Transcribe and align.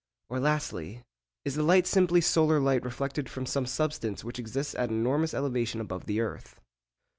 Or, 0.29 0.39
lastly, 0.39 1.03
is 1.45 1.53
the 1.53 1.61
light 1.61 1.85
simply 1.85 2.21
solar 2.21 2.59
light 2.59 2.83
reflected 2.83 3.29
from 3.29 3.45
some 3.45 3.67
substance 3.67 4.23
which 4.23 4.39
exists 4.39 4.73
at 4.73 4.89
an 4.89 4.95
enormous 4.95 5.35
elevation 5.35 5.79
above 5.79 6.07
the 6.07 6.19
earth? 6.21 6.59